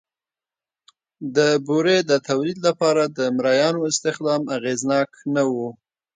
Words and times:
د 1.35 1.37
بورې 1.67 1.97
د 2.09 2.11
تولید 2.27 2.59
لپاره 2.67 3.03
د 3.17 3.19
مریانو 3.37 3.79
استخدام 3.91 4.41
اغېزناک 4.57 5.09
نه 5.35 5.43
و 5.51 5.53